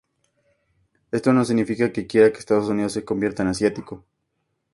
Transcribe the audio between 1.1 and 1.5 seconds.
Esto no